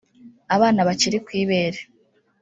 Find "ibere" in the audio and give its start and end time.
1.41-1.79